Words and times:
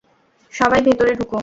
সবাই 0.53 0.81
ভেতরে 0.81 1.11
ঢুকো। 1.15 1.39